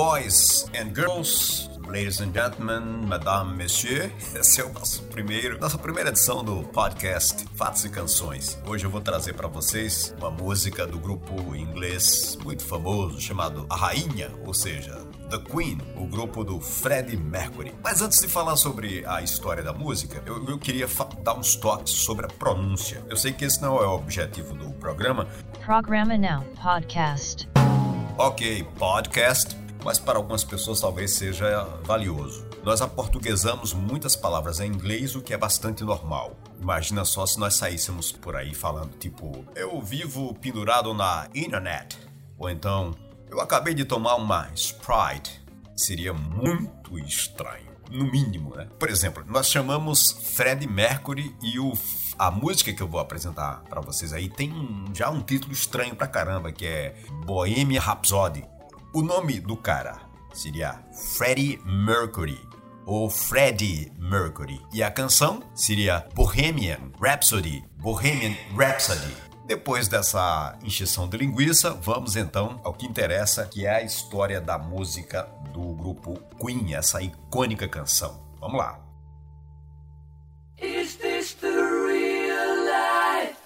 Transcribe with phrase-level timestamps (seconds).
[0.00, 6.08] Boys and girls, ladies and gentlemen, madame, monsieur, esse é o nosso primeiro, nossa primeira
[6.08, 8.58] edição do podcast Fatos e Canções.
[8.66, 13.76] Hoje eu vou trazer para vocês uma música do grupo inglês muito famoso chamado A
[13.76, 14.96] Rainha, ou seja,
[15.28, 17.74] The Queen, o grupo do Freddie Mercury.
[17.84, 20.88] Mas antes de falar sobre a história da música, eu, eu queria
[21.22, 23.04] dar uns toques sobre a pronúncia.
[23.10, 25.28] Eu sei que esse não é o objetivo do programa.
[25.62, 27.46] Programa Now Podcast.
[28.22, 32.46] Ok, podcast, mas para algumas pessoas talvez seja valioso.
[32.62, 36.36] Nós aportuguesamos muitas palavras em inglês, o que é bastante normal.
[36.60, 41.98] Imagina só se nós saíssemos por aí falando tipo, eu vivo pendurado na internet,
[42.38, 42.94] ou então
[43.30, 45.40] eu acabei de tomar uma Sprite.
[45.76, 47.70] Seria muito estranho.
[47.90, 48.68] No mínimo, né?
[48.78, 51.72] Por exemplo, nós chamamos Fred Mercury e o,
[52.16, 54.52] a música que eu vou apresentar para vocês aí tem
[54.94, 58.44] já um título estranho pra caramba, que é Bohemian Rhapsody.
[58.92, 60.00] O nome do cara
[60.32, 60.84] seria
[61.16, 62.40] Freddie Mercury
[62.84, 64.60] ou Freddie Mercury.
[64.72, 67.64] E a canção seria Bohemian Rhapsody.
[67.76, 69.14] Bohemian Rhapsody.
[69.46, 74.58] Depois dessa encheção de linguiça, vamos então ao que interessa, que é a história da
[74.58, 78.20] música do grupo Queen, essa icônica canção.
[78.40, 78.80] Vamos lá.
[80.60, 83.36] Is this the real life?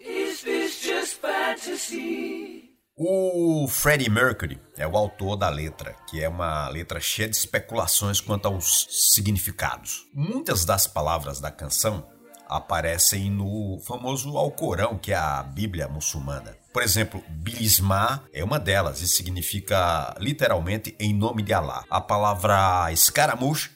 [0.00, 2.53] Is this just fantasy?
[2.96, 8.20] O Freddie Mercury é o autor da letra, que é uma letra cheia de especulações
[8.20, 10.06] quanto aos significados.
[10.14, 12.06] Muitas das palavras da canção
[12.48, 16.56] aparecem no famoso Alcorão, que é a Bíblia muçulmana.
[16.72, 21.84] Por exemplo, Bilisma é uma delas e significa literalmente em nome de Alá.
[21.90, 23.70] A palavra escaramuche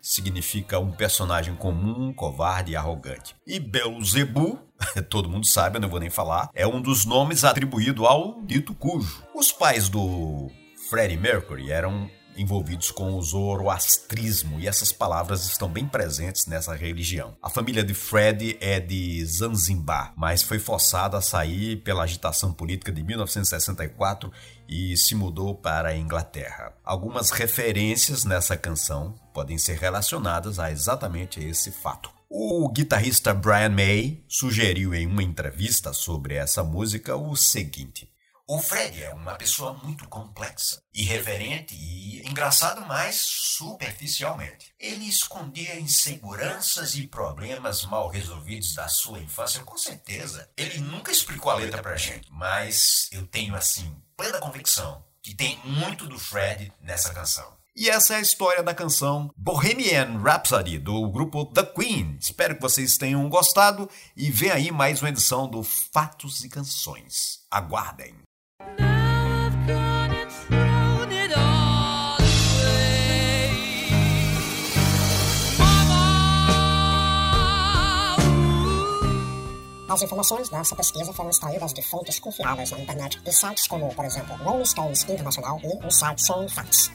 [0.00, 3.34] significa um personagem comum, covarde e arrogante.
[3.46, 4.60] E Belzebu,
[5.08, 8.74] todo mundo sabe, eu não vou nem falar, é um dos nomes atribuído ao dito
[8.74, 9.22] cujo.
[9.34, 10.50] Os pais do
[10.88, 17.36] Freddie Mercury eram envolvidos com o zoroastrismo, e essas palavras estão bem presentes nessa religião.
[17.42, 22.92] A família de Fred é de Zanzibar, mas foi forçada a sair pela agitação política
[22.92, 24.32] de 1964
[24.68, 26.72] e se mudou para a Inglaterra.
[26.84, 32.10] Algumas referências nessa canção podem ser relacionadas a exatamente esse fato.
[32.28, 38.08] O guitarrista Brian May sugeriu em uma entrevista sobre essa música o seguinte:
[38.48, 44.72] o Fred é uma pessoa muito complexa, irreverente e engraçado mais superficialmente.
[44.78, 50.48] Ele escondia inseguranças e problemas mal resolvidos da sua infância, com certeza.
[50.56, 55.60] Ele nunca explicou a letra pra gente, mas eu tenho assim plena convicção que tem
[55.64, 57.56] muito do Fred nessa canção.
[57.74, 62.16] E essa é a história da canção Bohemian Rhapsody do grupo The Queen.
[62.20, 67.40] Espero que vocês tenham gostado e vem aí mais uma edição do Fatos e Canções.
[67.50, 68.25] Aguardem!
[79.88, 84.04] As informações dessa pesquisa foram extraídas de fontes confiáveis na internet, de sites como, por
[84.04, 86.90] exemplo, Rolling Stones Internacional e o site Song Facts.